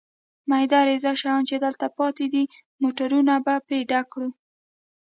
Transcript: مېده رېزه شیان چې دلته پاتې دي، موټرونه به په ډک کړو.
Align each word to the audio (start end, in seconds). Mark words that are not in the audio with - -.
مېده 0.49 0.79
رېزه 0.87 1.11
شیان 1.19 1.41
چې 1.49 1.55
دلته 1.65 1.85
پاتې 1.97 2.25
دي، 2.33 2.43
موټرونه 2.81 3.33
به 3.45 3.55
په 3.67 3.75
ډک 3.89 4.05
کړو. 4.13 4.29